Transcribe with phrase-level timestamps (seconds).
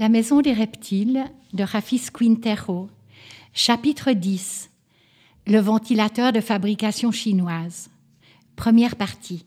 [0.00, 2.88] La maison des reptiles de Rafis Quintero,
[3.52, 4.70] chapitre 10
[5.46, 7.90] Le ventilateur de fabrication chinoise.
[8.56, 9.44] Première partie.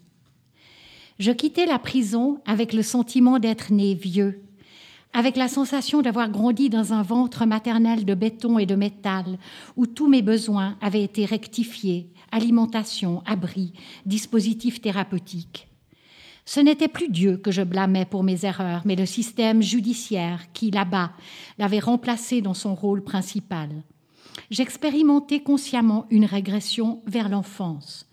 [1.18, 4.44] Je quittais la prison avec le sentiment d'être né vieux,
[5.12, 9.40] avec la sensation d'avoir grandi dans un ventre maternel de béton et de métal,
[9.76, 13.74] où tous mes besoins avaient été rectifiés, alimentation, abri,
[14.06, 15.68] dispositifs thérapeutiques.
[16.46, 20.72] Ce n'était plus Dieu que je blâmais pour mes erreurs, mais le système judiciaire qui,
[20.72, 21.12] là-bas,
[21.58, 23.70] l'avait remplacé dans son rôle principal.
[24.50, 28.08] J'expérimentais consciemment une régression vers l'enfance.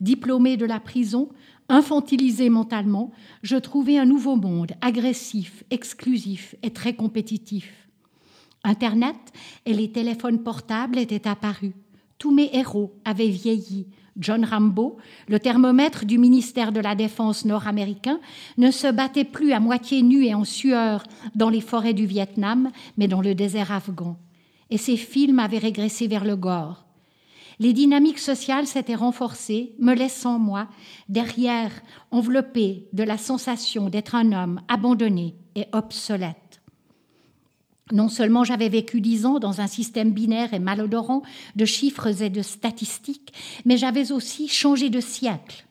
[0.00, 1.28] Diplômé de la prison,
[1.68, 3.10] infantilisé mentalement,
[3.42, 7.88] je trouvais un nouveau monde, agressif, exclusif et très compétitif.
[8.64, 9.16] Internet
[9.66, 11.72] et les téléphones portables étaient apparus.
[12.18, 13.88] Tous mes héros avaient vieilli,
[14.18, 14.98] John Rambo,
[15.28, 18.20] le thermomètre du ministère de la Défense nord-américain,
[18.58, 21.04] ne se battait plus à moitié nu et en sueur
[21.34, 24.18] dans les forêts du Vietnam, mais dans le désert afghan.
[24.70, 26.84] Et ses films avaient régressé vers le gore.
[27.58, 30.68] Les dynamiques sociales s'étaient renforcées, me laissant, moi,
[31.08, 31.70] derrière,
[32.10, 36.41] enveloppé de la sensation d'être un homme abandonné et obsolète.
[37.92, 41.22] Non seulement j'avais vécu dix ans dans un système binaire et malodorant
[41.56, 43.34] de chiffres et de statistiques,
[43.66, 45.66] mais j'avais aussi changé de siècle.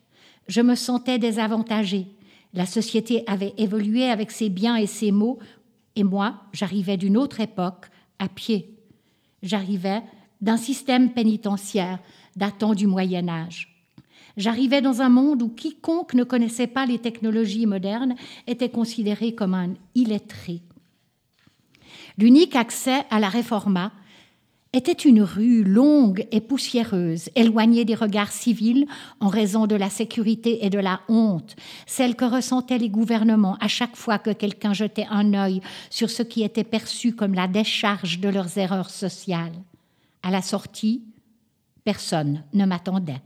[0.48, 2.06] Je me sentais désavantagée.
[2.54, 5.40] La société avait évolué avec ses biens et ses maux,
[5.96, 7.88] et moi, j'arrivais d'une autre époque,
[8.20, 8.78] à pied.
[9.42, 10.04] J'arrivais
[10.42, 11.98] d'un système pénitentiaire
[12.36, 13.84] datant du Moyen Âge.
[14.38, 19.56] J'arrivais dans un monde où quiconque ne connaissait pas les technologies modernes était considéré comme
[19.56, 20.62] un illettré.
[22.18, 23.92] L'unique accès à la réforma
[24.74, 28.86] était une rue longue et poussiéreuse, éloignée des regards civils
[29.20, 33.68] en raison de la sécurité et de la honte, celle que ressentaient les gouvernements à
[33.68, 38.20] chaque fois que quelqu'un jetait un œil sur ce qui était perçu comme la décharge
[38.20, 39.52] de leurs erreurs sociales.
[40.24, 41.02] À la sortie,
[41.84, 43.22] personne ne m'attendait.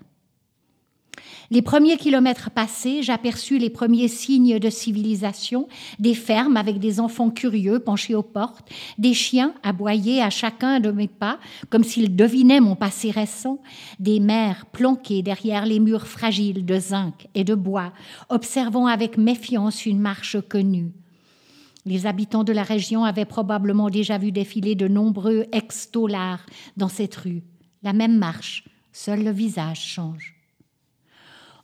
[1.51, 5.67] Les premiers kilomètres passés, j'aperçus les premiers signes de civilisation,
[5.99, 10.91] des fermes avec des enfants curieux penchés aux portes, des chiens aboyés à chacun de
[10.91, 11.39] mes pas,
[11.69, 13.59] comme s'ils devinaient mon passé récent,
[13.99, 17.93] des mères planquées derrière les murs fragiles de zinc et de bois,
[18.29, 20.91] observant avec méfiance une marche connue.
[21.85, 25.91] Les habitants de la région avaient probablement déjà vu défiler de nombreux ex
[26.75, 27.43] dans cette rue.
[27.83, 30.34] La même marche, seul le visage change.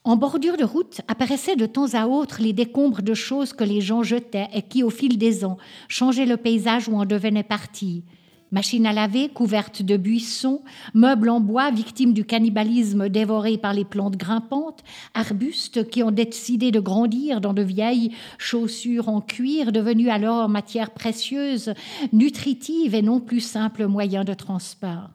[0.04, 3.82] En bordure de route apparaissaient de temps à autre les décombres de choses que les
[3.82, 5.58] gens jetaient et qui, au fil des ans,
[5.88, 8.04] changeaient le paysage où on devenait parti.
[8.52, 10.64] Machines à laver couvertes de buissons,
[10.96, 16.72] meubles en bois victimes du cannibalisme dévoré par les plantes grimpantes, arbustes qui ont décidé
[16.72, 21.76] de grandir dans de vieilles chaussures en cuir devenues alors matière précieuse,
[22.12, 25.12] nutritive et non plus simple moyen de transport.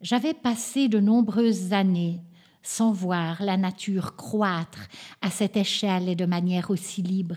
[0.00, 2.20] J'avais passé de nombreuses années
[2.68, 4.88] sans voir la nature croître
[5.22, 7.36] à cette échelle et de manière aussi libre.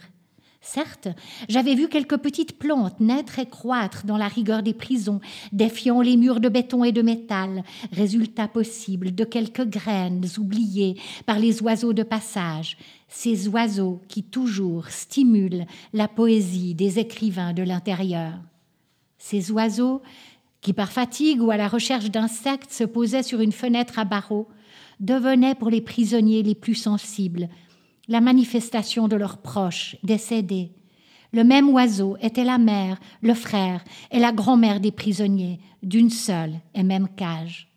[0.59, 1.07] Certes,
[1.47, 5.21] j'avais vu quelques petites plantes naître et croître dans la rigueur des prisons,
[5.53, 11.39] défiant les murs de béton et de métal, résultat possible de quelques graines oubliées par
[11.39, 12.77] les oiseaux de passage,
[13.07, 18.33] ces oiseaux qui toujours stimulent la poésie des écrivains de l'intérieur.
[19.17, 20.01] Ces oiseaux
[20.59, 24.49] qui, par fatigue ou à la recherche d'insectes, se posaient sur une fenêtre à barreaux,
[25.01, 27.49] devenait pour les prisonniers les plus sensibles
[28.07, 30.71] la manifestation de leurs proches décédés.
[31.31, 36.55] Le même oiseau était la mère, le frère et la grand-mère des prisonniers d'une seule
[36.75, 37.69] et même cage.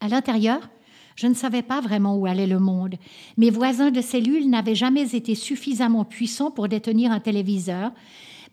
[0.00, 0.70] À l'intérieur,
[1.16, 2.94] je ne savais pas vraiment où allait le monde.
[3.36, 7.92] Mes voisins de cellule n'avaient jamais été suffisamment puissants pour détenir un téléviseur,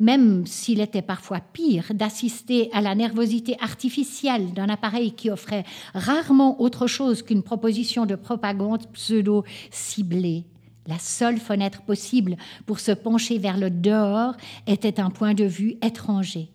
[0.03, 6.61] même s'il était parfois pire d'assister à la nervosité artificielle d'un appareil qui offrait rarement
[6.61, 10.43] autre chose qu'une proposition de propagande pseudo-ciblée.
[10.87, 14.35] La seule fenêtre possible pour se pencher vers le dehors
[14.67, 16.49] était un point de vue étranger.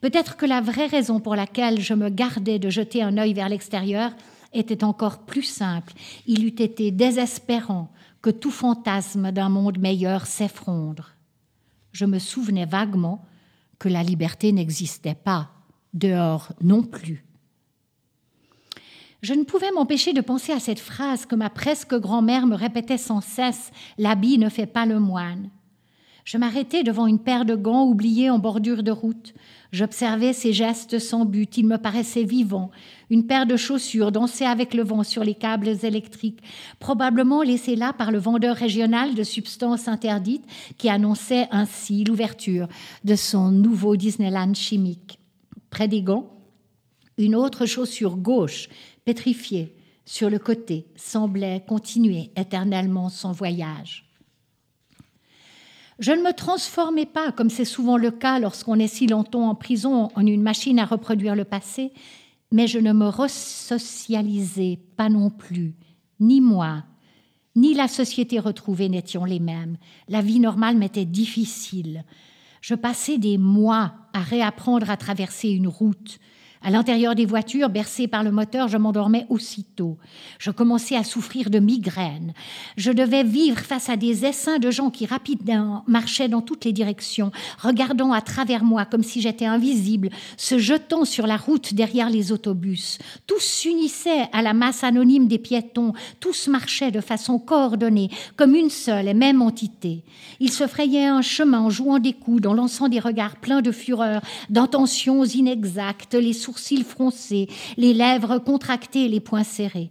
[0.00, 3.50] Peut-être que la vraie raison pour laquelle je me gardais de jeter un œil vers
[3.50, 4.12] l'extérieur
[4.54, 5.92] était encore plus simple.
[6.26, 7.92] Il eût été désespérant
[8.22, 11.10] que tout fantasme d'un monde meilleur s'effondre
[11.92, 13.24] je me souvenais vaguement
[13.78, 15.50] que la liberté n'existait pas,
[15.94, 17.24] dehors non plus.
[19.22, 22.98] Je ne pouvais m'empêcher de penser à cette phrase que ma presque grand-mère me répétait
[22.98, 25.48] sans cesse L'habit ne fait pas le moine.
[26.24, 29.34] Je m'arrêtais devant une paire de gants oubliés en bordure de route.
[29.72, 32.70] J'observais ses gestes sans but, il me paraissait vivant.
[33.10, 36.40] Une paire de chaussures dansait avec le vent sur les câbles électriques,
[36.78, 40.44] probablement laissée là par le vendeur régional de substances interdites
[40.78, 42.68] qui annonçait ainsi l'ouverture
[43.02, 45.18] de son nouveau Disneyland chimique.
[45.70, 46.30] Près des gants,
[47.18, 48.68] une autre chaussure gauche,
[49.04, 54.11] pétrifiée, sur le côté, semblait continuer éternellement son voyage.
[56.02, 59.54] Je ne me transformais pas, comme c'est souvent le cas lorsqu'on est si longtemps en
[59.54, 61.92] prison, en une machine à reproduire le passé,
[62.50, 65.76] mais je ne me resocialisais pas non plus.
[66.18, 66.82] Ni moi,
[67.54, 69.76] ni la société retrouvée n'étions les mêmes.
[70.08, 72.02] La vie normale m'était difficile.
[72.62, 76.18] Je passais des mois à réapprendre à traverser une route,
[76.64, 79.98] à l'intérieur des voitures, bercées par le moteur, je m'endormais aussitôt.
[80.38, 82.32] Je commençais à souffrir de migraines.
[82.76, 86.72] Je devais vivre face à des essaims de gens qui rapidement marchaient dans toutes les
[86.72, 92.10] directions, regardant à travers moi comme si j'étais invisible, se jetant sur la route derrière
[92.10, 92.98] les autobus.
[93.26, 98.70] Tous s'unissaient à la masse anonyme des piétons, tous marchaient de façon coordonnée, comme une
[98.70, 100.02] seule et même entité.
[100.40, 103.72] Ils se frayaient un chemin en jouant des coudes, en lançant des regards pleins de
[103.72, 106.32] fureur, d'intentions inexactes, les
[106.84, 109.90] froncés, les lèvres contractées, les poings serrés.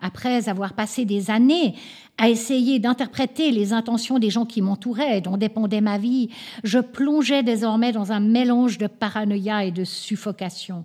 [0.00, 1.74] Après avoir passé des années
[2.18, 6.28] à essayer d'interpréter les intentions des gens qui m'entouraient, dont dépendait ma vie,
[6.62, 10.84] je plongeais désormais dans un mélange de paranoïa et de suffocation.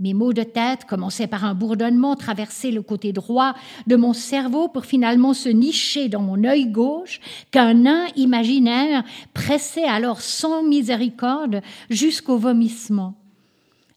[0.00, 3.54] Mes maux de tête commençaient par un bourdonnement, traverser le côté droit
[3.86, 7.20] de mon cerveau pour finalement se nicher dans mon œil gauche,
[7.50, 9.04] qu'un nain imaginaire
[9.34, 11.60] pressait alors sans miséricorde
[11.90, 13.19] jusqu'au vomissement.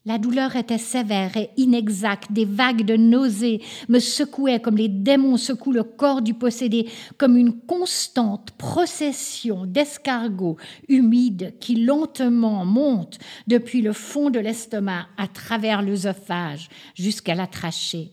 [0.05, 2.29] La douleur était sévère et inexacte.
[2.29, 7.37] Des vagues de nausées me secouaient comme les démons secouent le corps du possédé, comme
[7.37, 10.57] une constante procession d'escargots
[10.89, 13.17] humides qui lentement montent
[13.47, 18.11] depuis le fond de l'estomac à travers l'œsophage jusqu'à la trachée.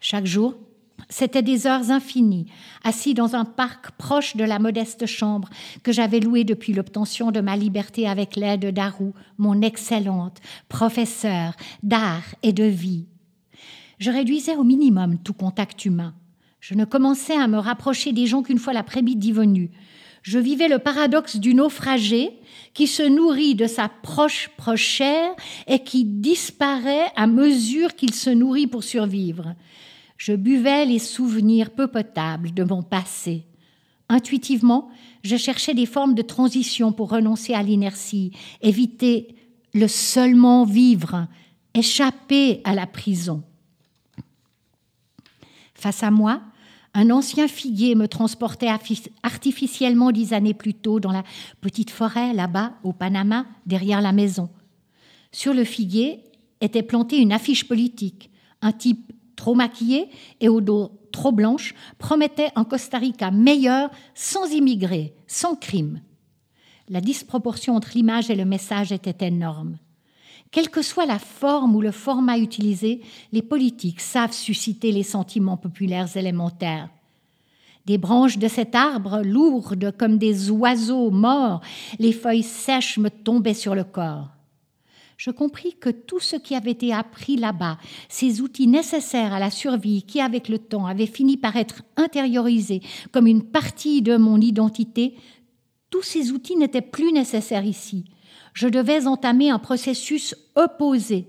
[0.00, 0.54] Chaque jour,
[1.08, 2.46] c'était des heures infinies,
[2.84, 5.48] assis dans un parc proche de la modeste chambre
[5.82, 10.38] que j'avais louée depuis l'obtention de ma liberté avec l'aide d'Arou, mon excellente
[10.68, 13.06] professeure d'art et de vie.
[13.98, 16.14] Je réduisais au minimum tout contact humain.
[16.60, 19.70] Je ne commençais à me rapprocher des gens qu'une fois l'après-midi venu.
[20.22, 22.32] Je vivais le paradoxe du naufragé
[22.74, 25.30] qui se nourrit de sa proche prochère
[25.66, 29.54] et qui disparaît à mesure qu'il se nourrit pour survivre.
[30.18, 33.46] Je buvais les souvenirs peu potables de mon passé.
[34.08, 34.90] Intuitivement,
[35.22, 39.36] je cherchais des formes de transition pour renoncer à l'inertie, éviter
[39.74, 41.28] le seulement vivre,
[41.72, 43.44] échapper à la prison.
[45.74, 46.42] Face à moi,
[46.94, 48.70] un ancien figuier me transportait
[49.22, 51.22] artificiellement dix années plus tôt dans la
[51.60, 54.48] petite forêt là-bas, au Panama, derrière la maison.
[55.30, 56.24] Sur le figuier
[56.60, 58.30] était plantée une affiche politique.
[58.62, 64.50] Un type trop maquillée et au dos trop blanche, promettait un Costa Rica meilleur sans
[64.52, 66.02] immigrés, sans crime.
[66.90, 69.78] La disproportion entre l'image et le message était énorme.
[70.50, 73.00] Quelle que soit la forme ou le format utilisé,
[73.32, 76.88] les politiques savent susciter les sentiments populaires élémentaires.
[77.86, 81.60] Des branches de cet arbre, lourdes comme des oiseaux morts,
[81.98, 84.37] les feuilles sèches me tombaient sur le corps
[85.18, 87.76] je compris que tout ce qui avait été appris là-bas,
[88.08, 92.80] ces outils nécessaires à la survie qui, avec le temps, avaient fini par être intériorisés
[93.10, 95.16] comme une partie de mon identité,
[95.90, 98.04] tous ces outils n'étaient plus nécessaires ici.
[98.54, 101.26] Je devais entamer un processus opposé.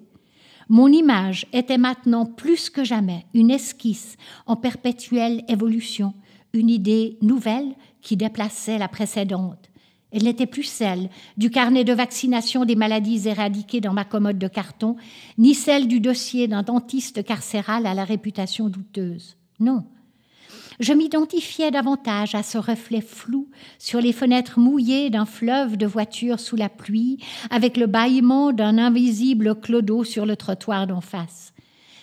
[0.69, 6.13] Mon image était maintenant plus que jamais une esquisse en perpétuelle évolution,
[6.53, 9.68] une idée nouvelle qui déplaçait la précédente.
[10.11, 14.47] Elle n'était plus celle du carnet de vaccination des maladies éradiquées dans ma commode de
[14.47, 14.95] carton,
[15.37, 19.37] ni celle du dossier d'un dentiste carcéral à la réputation douteuse.
[19.59, 19.85] Non.
[20.79, 26.39] Je m'identifiais davantage à ce reflet flou sur les fenêtres mouillées d'un fleuve de voitures
[26.39, 27.17] sous la pluie,
[27.49, 31.53] avec le bâillement d'un invisible clodo sur le trottoir d'en face.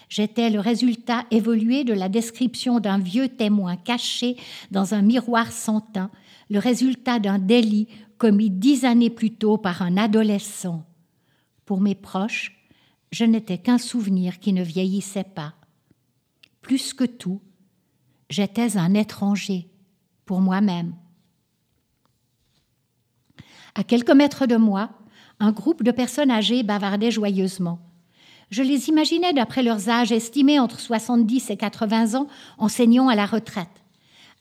[0.09, 4.37] J'étais le résultat évolué de la description d'un vieux témoin caché
[4.71, 6.11] dans un miroir sans teint,
[6.49, 7.89] le résultat d'un délit
[8.19, 10.85] commis dix années plus tôt par un adolescent.
[11.65, 12.57] Pour mes proches,
[13.13, 15.55] je n'étais qu'un souvenir qui ne vieillissait pas.
[16.63, 17.41] Plus que tout,
[18.31, 19.69] j'étais un étranger
[20.25, 20.95] pour moi-même.
[23.75, 24.91] À quelques mètres de moi,
[25.39, 27.79] un groupe de personnes âgées bavardait joyeusement.
[28.51, 33.27] Je les imaginais d'après leurs âges estimés entre 70 et 80 ans enseignant à la
[33.27, 33.85] retraite.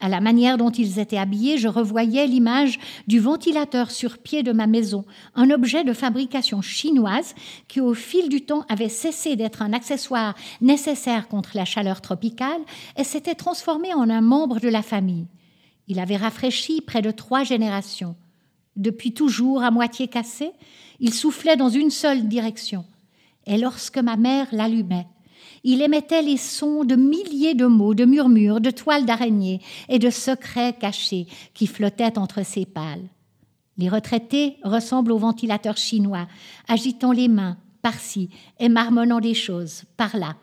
[0.01, 4.51] À la manière dont ils étaient habillés, je revoyais l'image du ventilateur sur pied de
[4.51, 7.33] ma maison, un objet de fabrication chinoise
[7.67, 12.61] qui, au fil du temps, avait cessé d'être un accessoire nécessaire contre la chaleur tropicale
[12.97, 15.27] et s'était transformé en un membre de la famille.
[15.87, 18.15] Il avait rafraîchi près de trois générations.
[18.75, 20.51] Depuis toujours à moitié cassé,
[20.99, 22.85] il soufflait dans une seule direction.
[23.47, 25.07] Et lorsque ma mère l'allumait,
[25.67, 30.11] il émettait les sons de milliers de mots, de murmures, de toiles d'araignées et de
[30.11, 33.01] secrets cachés qui flottaient entre ses pales.
[33.77, 36.27] Les retraités ressemblent aux ventilateurs chinois,
[36.67, 38.29] agitant les mains par-ci
[38.59, 40.35] et marmonnant des choses par-là.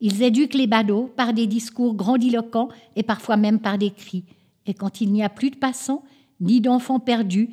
[0.00, 4.24] Ils éduquent les badauds par des discours grandiloquents et parfois même par des cris.
[4.64, 6.02] Et quand il n'y a plus de passants,
[6.40, 7.50] ni d'enfants perdus,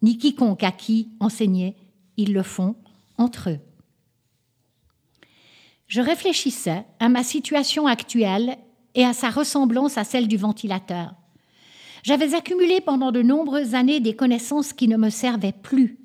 [0.00, 1.76] ni quiconque à qui enseigner,
[2.16, 2.76] ils le font
[3.18, 3.58] entre eux.
[5.86, 8.56] Je réfléchissais à ma situation actuelle
[8.94, 11.14] et à sa ressemblance à celle du ventilateur.
[12.02, 15.98] J'avais accumulé pendant de nombreuses années des connaissances qui ne me servaient plus.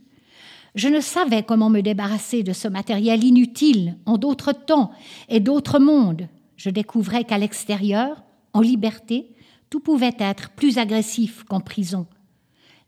[0.75, 4.91] Je ne savais comment me débarrasser de ce matériel inutile en d'autres temps
[5.29, 6.27] et d'autres mondes.
[6.57, 8.23] Je découvrais qu'à l'extérieur,
[8.53, 9.31] en liberté,
[9.69, 12.05] tout pouvait être plus agressif qu'en prison.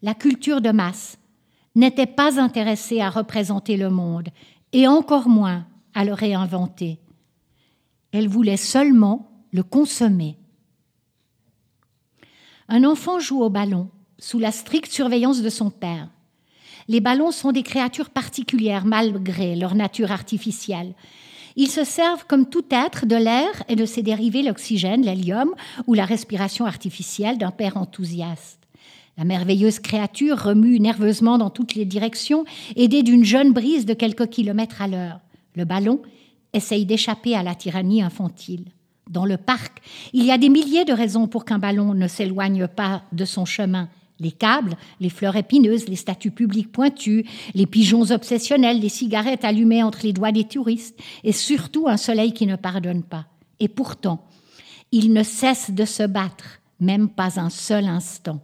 [0.01, 1.17] La culture de masse
[1.75, 4.29] n'était pas intéressée à représenter le monde,
[4.73, 6.99] et encore moins à le réinventer.
[8.11, 10.37] Elle voulait seulement le consommer.
[12.67, 16.09] Un enfant joue au ballon sous la stricte surveillance de son père.
[16.87, 20.93] Les ballons sont des créatures particulières malgré leur nature artificielle.
[21.55, 25.53] Ils se servent comme tout être de l'air et de ses dérivés, l'oxygène, l'hélium
[25.87, 28.59] ou la respiration artificielle d'un père enthousiaste.
[29.17, 32.45] La merveilleuse créature remue nerveusement dans toutes les directions,
[32.75, 35.19] aidée d'une jeune brise de quelques kilomètres à l'heure.
[35.55, 36.01] Le ballon
[36.53, 38.65] essaye d'échapper à la tyrannie infantile.
[39.09, 39.81] Dans le parc,
[40.13, 43.45] il y a des milliers de raisons pour qu'un ballon ne s'éloigne pas de son
[43.45, 43.89] chemin.
[44.19, 49.83] Les câbles, les fleurs épineuses, les statues publiques pointues, les pigeons obsessionnels, les cigarettes allumées
[49.83, 53.25] entre les doigts des touristes, et surtout un soleil qui ne pardonne pas.
[53.59, 54.25] Et pourtant,
[54.91, 58.39] il ne cesse de se battre, même pas un seul instant.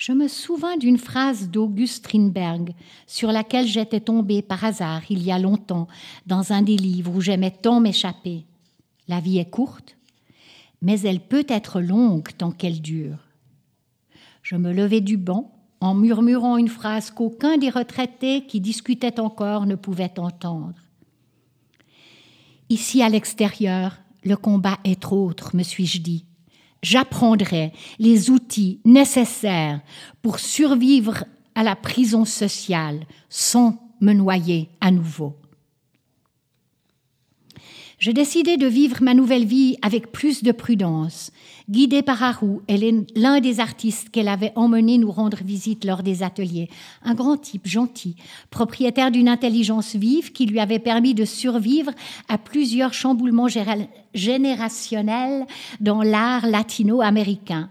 [0.00, 2.72] Je me souviens d'une phrase d'Auguste Strindberg
[3.06, 5.88] sur laquelle j'étais tombée par hasard il y a longtemps
[6.26, 8.46] dans un des livres où j'aimais tant m'échapper.
[9.08, 9.98] La vie est courte,
[10.80, 13.18] mais elle peut être longue tant qu'elle dure.
[14.42, 15.52] Je me levai du banc
[15.82, 20.80] en murmurant une phrase qu'aucun des retraités qui discutaient encore ne pouvait entendre.
[22.70, 26.24] Ici à l'extérieur, le combat est autre, me suis-je dit
[26.82, 29.80] j'apprendrai les outils nécessaires
[30.22, 35.39] pour survivre à la prison sociale sans me noyer à nouveau.
[38.00, 41.32] Je décidai de vivre ma nouvelle vie avec plus de prudence.
[41.68, 46.02] Guidée par Haru, elle est l'un des artistes qu'elle avait emmené nous rendre visite lors
[46.02, 46.70] des ateliers.
[47.02, 48.16] Un grand type gentil,
[48.48, 51.92] propriétaire d'une intelligence vive qui lui avait permis de survivre
[52.26, 53.48] à plusieurs chamboulements
[54.14, 55.44] générationnels
[55.80, 57.68] dans l'art latino-américain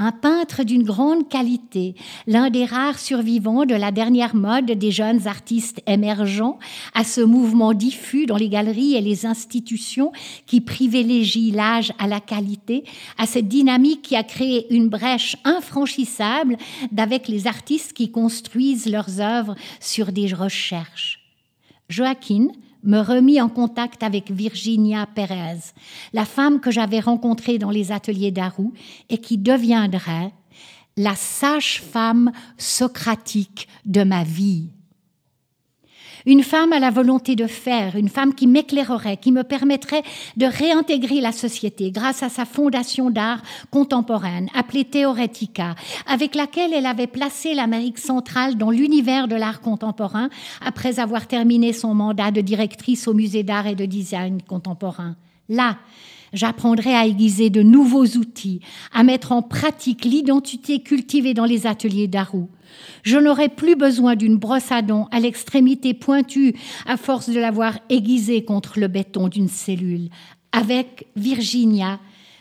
[0.00, 1.94] un peintre d'une grande qualité,
[2.26, 6.58] l'un des rares survivants de la dernière mode des jeunes artistes émergents,
[6.94, 10.10] à ce mouvement diffus dans les galeries et les institutions
[10.46, 12.84] qui privilégient l'âge à la qualité,
[13.18, 16.56] à cette dynamique qui a créé une brèche infranchissable
[16.92, 21.20] d'avec les artistes qui construisent leurs œuvres sur des recherches.
[21.90, 22.48] Joaquin,
[22.82, 25.72] me remit en contact avec Virginia Perez,
[26.12, 28.72] la femme que j'avais rencontrée dans les ateliers d'Arou
[29.08, 30.32] et qui deviendrait
[30.96, 34.70] la sage-femme socratique de ma vie.
[36.26, 40.02] Une femme à la volonté de faire, une femme qui m'éclairerait, qui me permettrait
[40.36, 45.74] de réintégrer la société grâce à sa fondation d'art contemporaine, appelée Theoretica,
[46.06, 50.28] avec laquelle elle avait placé l'Amérique centrale dans l'univers de l'art contemporain
[50.64, 55.16] après avoir terminé son mandat de directrice au musée d'art et de design contemporain.
[55.50, 55.76] Là,
[56.32, 58.60] J'apprendrai à aiguiser de nouveaux outils,
[58.92, 62.48] à mettre en pratique l'identité cultivée dans les ateliers d'Arou.
[63.02, 66.54] Je n'aurai plus besoin d'une brosse à dents à l'extrémité pointue
[66.86, 70.08] à force de l'avoir aiguisée contre le béton d'une cellule.
[70.52, 71.98] Avec Virginia,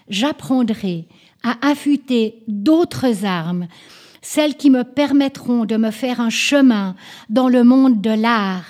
[0.08, 1.08] j'apprendrai
[1.44, 3.68] à affûter d'autres armes,
[4.22, 6.96] celles qui me permettront de me faire un chemin
[7.30, 8.66] dans le monde de l'art,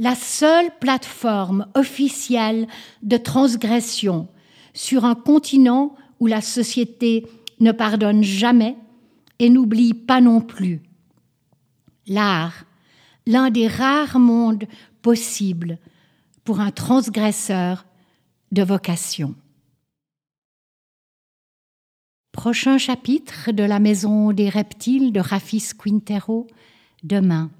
[0.00, 2.66] la seule plateforme officielle
[3.02, 4.28] de transgression
[4.72, 7.26] sur un continent où la société
[7.60, 8.76] ne pardonne jamais
[9.38, 10.80] et n'oublie pas non plus.
[12.06, 12.64] L'art,
[13.26, 14.64] l'un des rares mondes
[15.02, 15.78] possibles
[16.44, 17.84] pour un transgresseur
[18.52, 19.34] de vocation.
[22.32, 26.46] Prochain chapitre de la maison des reptiles de Rafis Quintero,
[27.02, 27.50] demain.